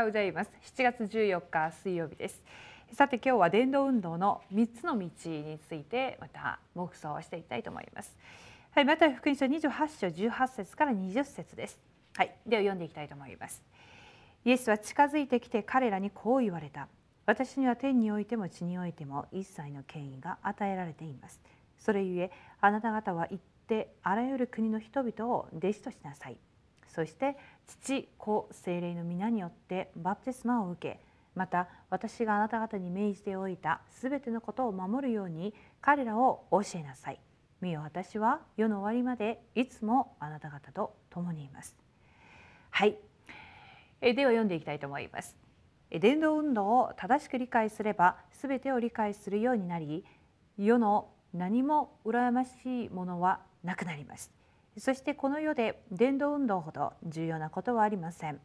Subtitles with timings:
[0.00, 0.50] ようございます。
[0.76, 2.42] 7月14日水曜日です。
[2.92, 8.16] さて今日は伝道運動の3つの道についてまた黙想をしていきたいと思います。
[8.70, 11.78] はい、また福音書28章18節から20節です。
[12.16, 13.62] はいでは読んでいきたいと思います。
[14.44, 16.88] イエスは近づいてきて彼らにこう言われた。
[17.26, 21.42] 私には天においても地においても一切の権威が与えられています。
[21.78, 22.30] それゆえ
[22.62, 26.38] あなた方は行ってあらゆる国の人々を弟子としなさい。
[26.94, 27.36] そして
[27.66, 31.00] 父子精霊の皆によってバプテスマを受け
[31.34, 37.20] また私があなた方に命じておいたすべてのことを守るように彼らを教えなさい。
[37.60, 41.76] 見よ私は世の終わりまでいつもあなた方と共にいます。
[42.70, 42.96] はい。
[44.00, 45.36] えでは読んでいきたいと思います。
[45.90, 50.04] 伝道運動を正しく理解すればすべてを理解するようになり
[50.56, 54.39] 世の何も羨ましいものはなくなります。
[54.78, 58.40] そしてこの世で伝道運動ほど重要なことはありません。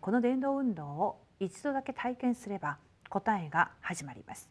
[0.00, 2.78] この伝道運動を一度だけ体験すれば
[3.08, 4.50] 答えが始まります。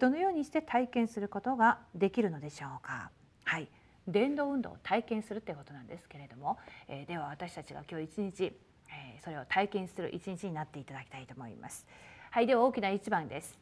[0.00, 3.10] どのようにして体験することができるのでしょうか。
[3.44, 3.68] はい。
[4.06, 11.86] 伝道運動を体験するということなんですけれども、えー、では私たちが今日一日、えー、それを体験する一日になっていただきたいと思います。
[12.30, 12.46] はい。
[12.46, 13.58] では大きな一番です。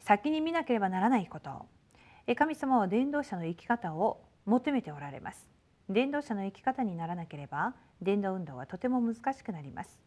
[0.00, 1.66] 先に見なければならないこと。
[2.36, 4.20] 神様は伝道者の生き方を
[4.50, 5.48] 求めておられます。
[5.88, 10.00] 伝道者の生き方にならなければ伝道運動はとても難しくなります。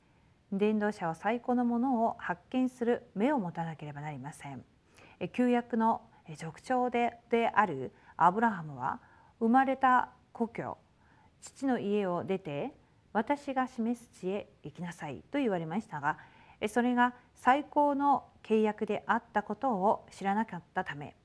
[0.51, 4.63] 伝道者は最高のものを発見する目を持たなければなりません。
[5.31, 6.01] 旧約の
[6.37, 8.99] 族長でであるアブラハムは
[9.39, 10.77] 生まれた故郷
[11.41, 12.73] 父の家を出て
[13.13, 16.17] 私が示す地へ行きなさいと言われましたが
[16.67, 21.15] それが最高の契約であったことを知らなかったため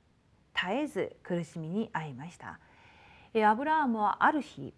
[0.54, 2.58] 絶えず苦しみに遭いました。
[3.34, 4.74] アブラハムはある日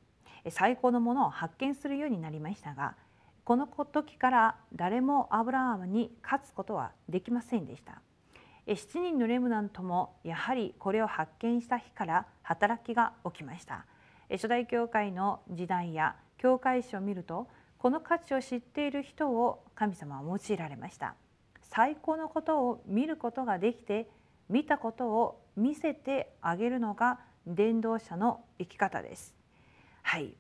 [0.49, 2.95] 最高のものを発見するようになりましたが
[3.45, 8.01] この時から誰もアブラハムに勝つことはできませんでした。
[8.67, 13.87] 7人のレムナントもやはりこれを発見した日から働きが起きました。
[14.31, 21.15] 初代教会の時代や教会史を見るとこの価値を知っている人を神様は用いられました。
[21.63, 24.09] 最高のことを見ることができて
[24.49, 29.35] 見たことを見せてあげるのが伝道者の生き方です
[30.03, 30.35] はい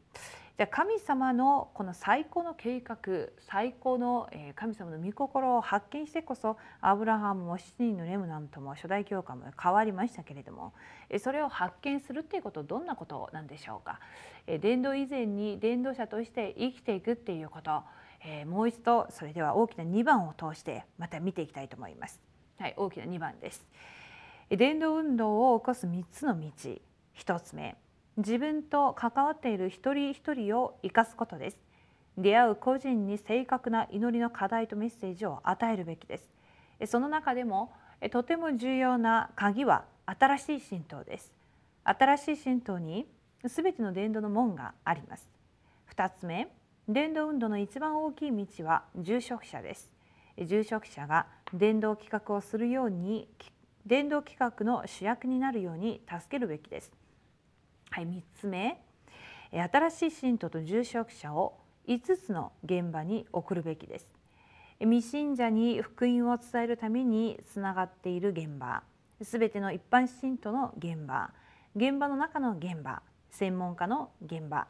[0.60, 2.98] じゃ神様のこの最高の計画
[3.38, 10.74] 最高の神様の御心を発見してこそアブラハムも7人のレムナントも初代教会も変わりましたけれども
[11.18, 14.00] それを発見するっていうことどんなことなんでしょうか
[14.60, 17.82] 伝道以前に伝道者として生きていくっていうこと
[18.46, 22.20] もう一度それでは大きな2番を通してまた見ていきたいと思います。
[22.58, 23.66] はい、大きな2番です。
[24.50, 26.50] 伝道運動を起こす3つの道
[27.18, 27.76] 1つ目
[28.16, 31.58] 自分と関わっている一人一人を生かすことです。
[32.18, 36.30] 出会う個人に正確な祈りの課題とメッセージを与えるべきです。
[36.86, 37.72] その中でも
[38.10, 41.32] とても重要な鍵は新しい神道です。
[41.84, 43.06] 新しい神道に
[43.46, 45.30] すべての伝道の門があります。
[45.94, 46.48] 2つ目
[46.88, 49.90] 伝道運動の一番大きい道は住職者です。
[50.38, 53.28] 住職者が伝道企画をするように
[53.86, 56.92] 伝道企画の主役になるように助けるべきです。
[57.90, 58.82] はい、3つ目。
[59.52, 61.58] 新しい信徒と住職者を
[61.88, 64.06] 5つの現場に送るべきです。
[64.80, 68.82] 未信者に福音を伝えるためにつながっている現場。
[69.22, 71.32] すべての一般信徒の現場。
[71.74, 73.02] 現場の中の現場。
[73.30, 74.66] 専門家の現場。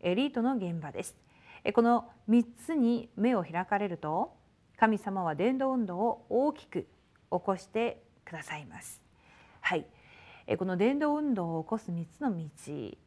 [0.00, 1.16] エリートの現場です。
[1.74, 4.32] この3つに目を開かれると
[4.78, 6.86] 神様は伝道運動を大きく
[7.30, 9.00] 起こしてくださいます
[9.60, 9.84] はい
[10.58, 12.46] この伝道運動を起こす3つの道っ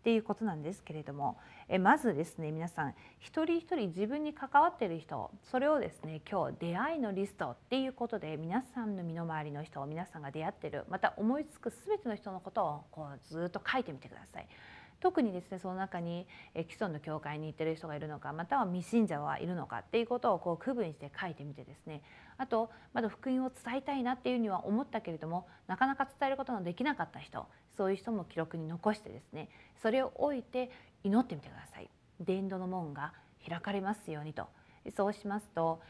[0.03, 1.37] ていうことなんですけれども
[1.81, 14.47] まずですね皆さん一人一人自分に関わっている人それをですね今日出会いのリストっていうことで皆さんの身の回りの人皆さんが出会ってるまた思いつく全ての人のことをこうずっと書いてみてください。
[15.01, 16.25] 特にですねその中に
[16.55, 22.01] 既存の教会に行ってる人がいるのかまたは未信者はいるのかっていうことをこう区分して書いてみてですね
[22.37, 27.47] あとまだ福音を伝えたいなっていうには思ったけれどもなかなか伝えることのできなかった人
[27.77, 29.49] そういう人も記録に残してですね
[29.81, 30.71] それを置いて
[31.03, 31.89] 祈ってみてください。
[32.19, 33.13] 伝道の門が
[33.47, 34.47] 開かれますようにと
[34.95, 35.81] そうしますと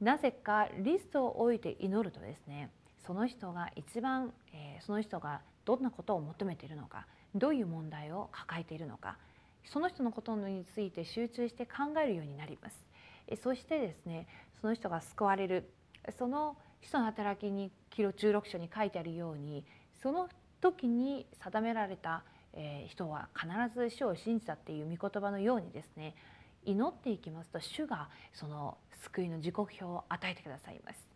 [0.00, 2.70] なぜかリストを置いて祈るとですね
[3.06, 9.16] その人が一番、えー、その人がどんなことを求めているのかどういう問題を抱えているのか
[9.64, 12.88] その人のことについて集中して考えるようになります。
[13.42, 14.26] そしてですね
[14.62, 15.70] その人が救われる
[16.16, 19.64] その使徒の働きに記録16章に書いてあるように
[20.02, 20.28] その
[20.60, 22.24] 時に定められた
[22.86, 26.14] 人は必ず主を信じたっていう御言葉のようにですね
[26.64, 31.08] 祈っていきますと主がその救いの時刻表を与えてくださいます。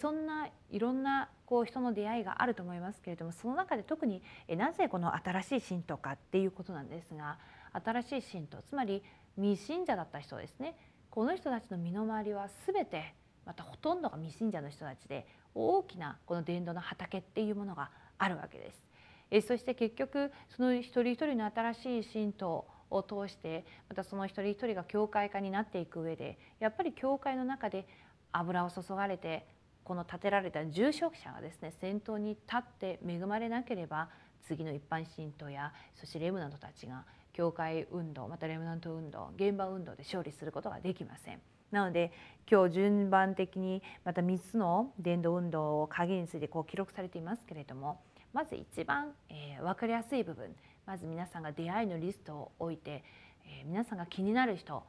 [0.00, 7.38] そんないろんなこう人の出会いがあると思いますけれどもその中で特になぜこの新しい信徒かっていうことなんですが
[7.72, 9.02] 新しい信徒つまり
[9.36, 10.76] 未信者だった人ですね
[11.08, 13.14] この人たちの身の回りは全て
[13.48, 18.82] またほとんどが未信者の人たちで大きなこの伝道の畑っていうものがあるわけです。
[19.30, 27.86] えそして結局その一人一人の新しい信徒を通してまたその一人一人が教会化になっていく上でやっぱり教会の中で
[28.32, 29.46] 油を注がれて
[29.82, 34.08] この建てられた住職者がですね先頭に立って恵まれなければ
[34.46, 41.40] 次の一般信徒やそしてレムナントたちが教会運動またレムナント運動現場運動で勝利することができません。
[41.70, 42.12] なので
[42.50, 48.00] 今日順番的にまた3つの伝道運動を鍵についてこう記録されていますけれども
[48.32, 50.54] まず一番、えー、分かりやすい部分
[50.86, 53.04] まず皆さんが出会いのリストを置いて、
[53.44, 54.82] えー、皆さんが気になる人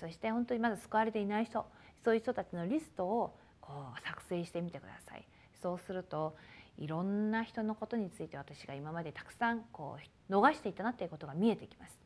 [0.00, 1.64] そして本当にまだ救われていない人
[2.04, 5.24] そういう人たちのリストをこう作成してみてください。
[5.60, 6.36] そうすると
[6.78, 9.96] いろんな人のことについて私が今までたくさんこ
[10.30, 11.98] う逃していたなということが見えてきます。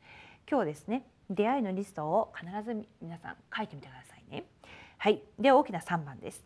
[0.48, 4.19] 今日ですね出会いのリストを必ず皆さん書いてみてください。
[5.02, 6.44] はい、で大きな3番です。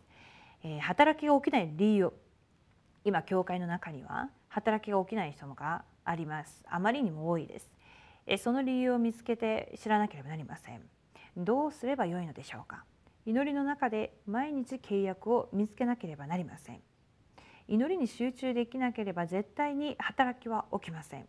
[0.63, 2.13] えー、働きが起きない理由。
[3.03, 6.63] 今教会の中には働きが起きない人があります。
[6.69, 7.69] あまりにも多いです。
[8.25, 10.79] えその理由を見つけて知らなければなりません。
[11.35, 12.85] どうすればよいのでしょうか。
[13.25, 16.79] 祈りの中で毎日契約を見つけなければなりません。
[17.67, 21.27] 祈りに集中できなければ絶対に働きは起きません。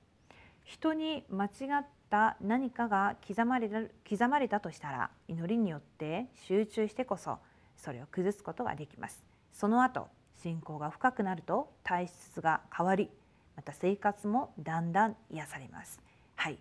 [0.63, 1.49] 人に間違
[1.81, 7.39] った何かが刻まれた刻まれたとしたら祈りによって集中してこそ
[7.77, 13.11] それを崩すことができますその後信仰が深くなると体質が変わり
[13.57, 16.01] また生活もだんだん癒されます。
[16.37, 16.59] はい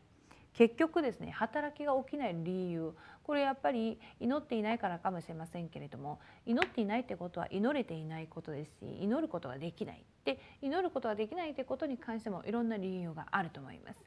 [0.53, 2.93] 結局ですね働きが起きない理由
[3.23, 13.99] これやっぱり祈っていないからかもしれませんけれども祈っていないってことは祈れていないことですし祈ることができないで祈ることができないってことに関してもいろんな理由があると思います。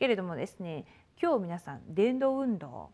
[0.00, 0.86] けれどもですね
[1.20, 2.88] 今日皆さん伝道運動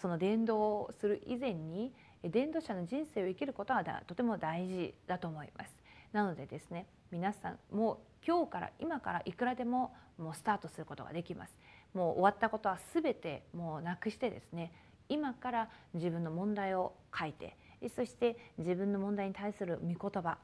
[0.00, 1.92] その伝道をする以前に
[2.22, 5.76] 伝道者の人生を生きることはとても大事だと思います。
[6.12, 11.56] なのでですね皆さんもう今日から今からいくらでももうスタートすることができます。
[11.92, 14.72] もう終わったことは全てもうなくしてですね
[15.08, 17.56] 今から自分の問題を書いて
[17.94, 20.38] そして自分の問題に対する御言葉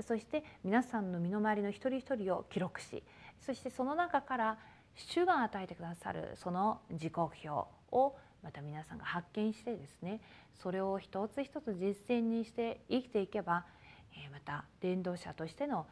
[0.00, 3.02] そして皆さんの身の回りの一人一人を記録し
[3.40, 4.58] そしてその中から
[4.96, 10.20] 主が与えてくださるその時刻表をまた皆さんが発見してですね
[10.54, 13.66] それを一つ一つ実践にして生きていけば
[14.32, 15.86] また伝道者としての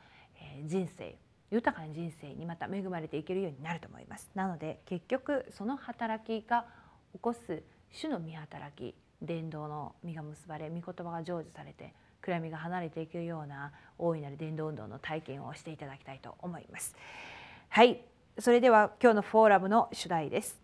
[0.64, 1.16] 人生
[1.50, 4.30] 豊かな人生にまた恵まれていけるようになると思います。
[4.34, 6.64] なので結局その働きが
[7.12, 7.62] 起こす
[7.92, 16.96] 主の見働き伝道の実が結ばれ御言葉が成就されて暗闇が離れていくような大いなる伝道運動の体験をしていただきたいと思います。
[17.68, 18.13] はい。
[18.38, 20.60] それでは今日のフォーラムの主題です。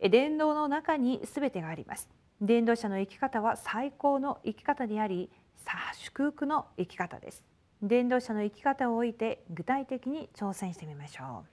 [0.00, 2.10] 伝道の中に全てがあります。
[2.42, 5.30] 伝道者の生き方は最高の生き方であり
[5.64, 7.42] さあ祝福の生き方です。
[7.80, 11.44] 伝道者の生き方を置いて具体的に挑戦してみましょ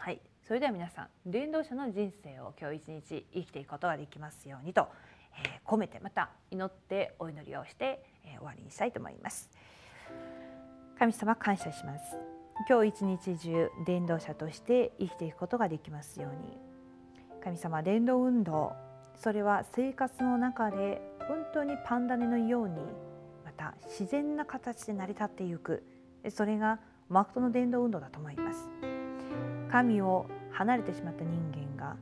[0.00, 0.02] う。
[0.02, 0.20] はい。
[0.46, 4.88] それでは皆さん伝道者の人生を今日一日生きていくことができますようにと、
[5.42, 9.48] えー、込めてまた祈ってお祈りをして、えー、終わりにしたいと思います。
[10.98, 12.41] 神様感謝します。
[12.68, 16.58] 今日一日中伝道者として生きていくことができますように。
[17.42, 18.72] 神様伝道運動。
[19.16, 22.76] それは生活の中で本当にパンダネのように
[23.44, 25.82] また自然な形で成り立っていく。
[26.30, 26.78] それが
[27.08, 28.68] マクトの伝道運動だと思います。
[29.70, 31.96] 神を離れてしまった人間が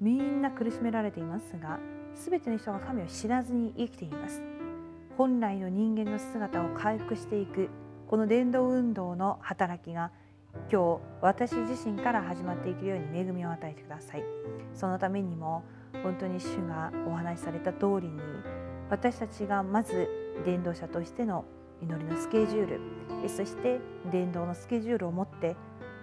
[0.00, 1.80] みんな苦しめられていますが
[2.14, 4.42] 全ての人が神を知らずに生きています。
[5.16, 7.68] 本来の人間の姿を回復していく。
[8.08, 10.10] この伝道運動の働きが
[10.72, 14.24] 今日私自身から始まっていけるように恵みを与えてください。
[14.72, 15.62] そのためにも
[16.02, 18.18] 本当に主がお話しされた通りに
[18.88, 20.08] 私たちがまず
[20.46, 21.44] 伝道者としての
[21.82, 22.66] 祈りのスケジュー
[23.24, 23.78] ルそして
[24.10, 25.54] 伝道のスケジュールを持って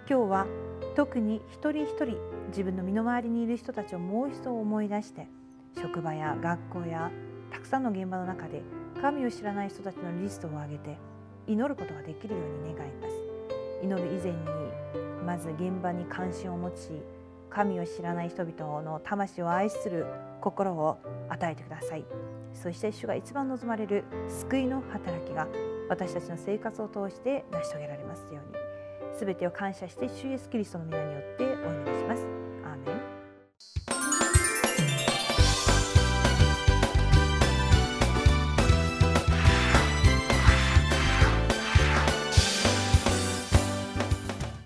[0.08, 0.46] 今日は
[0.94, 2.16] 特に一人一人
[2.48, 5.26] 自分の身の回りにいる人たちをもう一度思い出して
[5.80, 7.10] 職場や学校や
[7.50, 8.62] たくさんの現場の中で
[9.00, 10.98] 神を知らない人たちのリストを上げて
[11.46, 13.14] 祈ることができるように願います。
[13.82, 14.38] 祈る以前に
[15.24, 16.90] まず現場に関心を持ち
[17.50, 20.06] 神を知らない人々の魂を愛する
[20.40, 20.98] 心を
[21.28, 22.04] 与えてください。
[22.54, 25.46] そして主が一番望まれる救いの働きが
[25.88, 28.66] 私たちの生活を通して成し遂げられますように。
[29.18, 32.45] 全てを感謝して主イエスキリストの皆によってお祈りします。